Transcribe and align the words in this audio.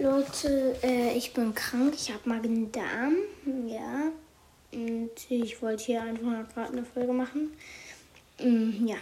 Leute, 0.00 0.76
äh, 0.84 1.16
ich 1.16 1.32
bin 1.32 1.52
krank, 1.52 1.92
ich 1.92 2.12
habe 2.12 2.28
Magen-Darm, 2.28 3.16
ja. 3.66 4.12
Und 4.72 5.10
ich 5.28 5.60
wollte 5.60 5.84
hier 5.86 6.02
einfach 6.02 6.48
gerade 6.54 6.72
eine 6.72 6.84
Folge 6.84 7.12
machen. 7.12 7.50
Mm, 8.38 8.86
ja. 8.86 8.96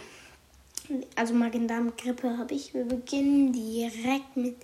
Also 1.15 1.35
Magen-Darm-Grippe 1.35 2.35
habe 2.39 2.55
ich. 2.55 2.73
Wir 2.73 2.85
beginnen 2.85 3.53
direkt 3.53 4.35
mit 4.35 4.55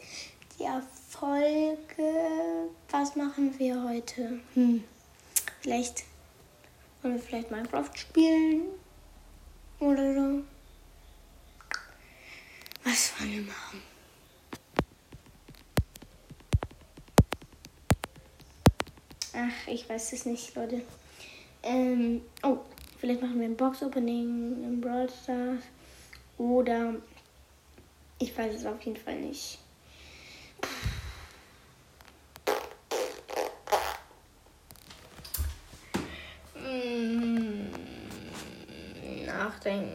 der 0.60 0.82
Folge. 1.08 2.72
Was 2.90 3.16
machen 3.16 3.54
wir 3.60 3.84
heute? 3.84 4.40
Hm. 4.56 4.84
Vielleicht 5.62 6.04
wollen 7.04 7.14
wir 7.14 7.22
vielleicht 7.22 7.52
Minecraft 7.52 7.92
spielen. 7.94 8.64
Oder 9.80 10.16
so. 10.16 10.44
Was 12.84 13.14
wollen 13.20 13.34
wir 13.34 13.42
machen? 13.44 13.83
Ich 19.68 19.88
weiß 19.88 20.14
es 20.14 20.26
nicht, 20.26 20.56
Leute. 20.56 20.82
Ähm, 21.64 22.22
oh, 22.44 22.58
vielleicht 23.00 23.22
machen 23.22 23.40
wir 23.40 23.48
ein 23.48 23.56
Box-Opening 23.56 24.64
im 24.64 24.82
Brawl 24.82 25.10
Stars. 25.10 25.64
Oder 26.38 26.96
ich 28.20 28.38
weiß 28.38 28.56
es 28.56 28.66
auf 28.66 28.82
jeden 28.82 28.98
Fall 28.98 29.20
nicht. 29.20 29.60
Hm, 36.56 37.70
nachdenken. 39.26 39.92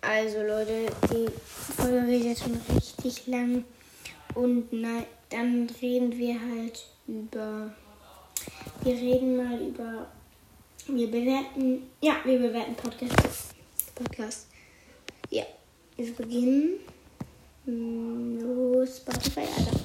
Also 0.00 0.42
Leute, 0.42 0.86
die 1.10 1.28
Folge 1.46 2.06
geht 2.06 2.24
jetzt 2.24 2.42
schon 2.42 2.60
richtig 2.74 3.26
lang. 3.26 3.64
Und 4.34 4.68
na, 4.72 5.04
dann 5.30 5.70
reden 5.80 6.16
wir 6.18 6.38
halt 6.40 6.86
über 7.06 7.72
wir 8.82 8.94
reden 8.94 9.36
mal 9.36 9.60
über. 9.60 10.06
Wir 10.86 11.10
bewerten. 11.10 11.90
Ja, 12.00 12.16
wir 12.24 12.38
bewerten 12.38 12.74
Podcast. 12.74 13.54
Podcast. 13.94 14.48
Ja. 15.30 15.44
Wir 15.96 16.12
beginnen. 16.14 16.80
Los, 17.66 18.98
Spotify, 18.98 19.40
Alter. 19.40 19.80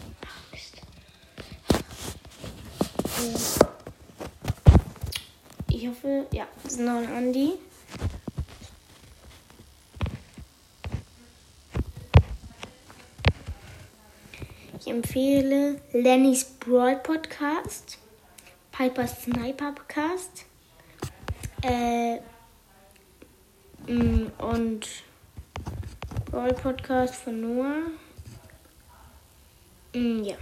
Mist. 3.21 3.59
Ich 5.69 5.87
hoffe, 5.87 6.25
ja, 6.33 6.47
das 6.63 6.73
ist 6.73 6.80
noch 6.81 6.97
ein 6.97 7.07
Andi. 7.07 7.53
Ich 14.80 14.87
empfehle 14.87 15.80
Lennys 15.93 16.43
Brawl 16.59 16.97
Podcast. 16.97 17.97
Piper 18.80 19.08
Sniper 19.08 19.73
Podcast. 19.73 20.45
Äh, 21.63 22.19
mm, 23.86 24.31
und 24.38 24.88
Brawl 26.31 26.53
Podcast 26.53 27.16
von 27.16 27.41
Noah. 27.41 27.81
Mm, 29.94 30.23
ja. 30.23 30.38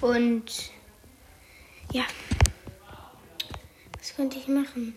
Und 0.00 0.70
ja, 1.92 2.04
was 3.98 4.16
könnte 4.16 4.38
ich 4.38 4.48
machen? 4.48 4.96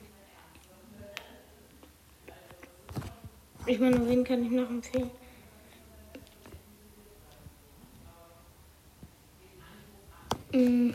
Ich 3.65 3.79
meine, 3.81 4.07
wen 4.07 4.23
kann 4.23 4.45
ich 4.45 4.51
noch 4.51 4.69
empfehlen? 4.69 5.11
Und 10.53 10.93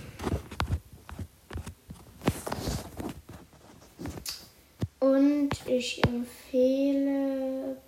ich 5.65 6.05
empfehle 6.05 7.79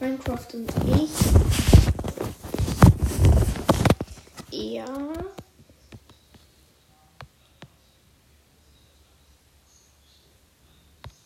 Minecraft 0.00 0.48
und 0.54 0.68
ich. 1.00 1.10
Ja. 4.50 5.12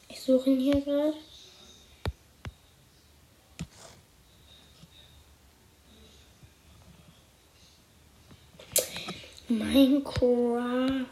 Ich 0.08 0.20
suche 0.20 0.50
ihn 0.50 0.60
hier 0.60 0.82
gerade. 0.82 1.14
Minecraft. 9.50 11.06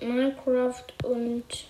Minecraft 0.00 1.04
und 1.04 1.66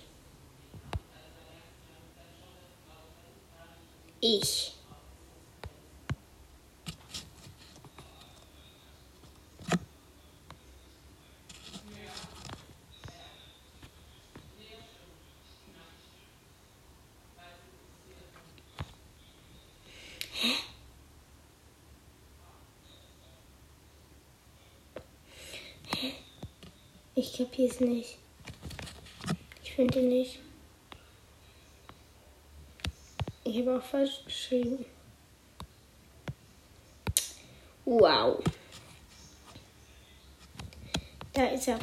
ich. 4.21 4.76
Ich 27.19 27.33
kapiere 27.33 27.67
es 27.71 27.79
nicht. 27.79 28.19
Ich 29.63 29.73
finde 29.73 30.03
nicht. 30.03 30.37
Ich 33.43 33.57
habe 33.57 33.79
auch 33.79 33.83
falsch 33.83 34.23
geschrieben. 34.23 34.85
Wow. 37.85 38.43
Da 41.33 41.45
ist 41.47 41.67
er. 41.67 41.79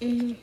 Mhm. 0.00 0.38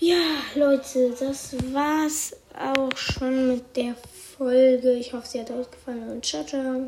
Ja, 0.00 0.39
Leute, 0.56 1.14
das 1.18 1.54
war's 1.72 2.36
auch 2.58 2.96
schon 2.96 3.48
mit 3.48 3.76
der 3.76 3.94
Folge. 4.36 4.94
Ich 4.94 5.12
hoffe, 5.12 5.26
sie 5.26 5.40
hat 5.40 5.50
euch 5.52 5.70
gefallen 5.70 6.10
und 6.10 6.24
ciao, 6.24 6.44
ciao. 6.44 6.78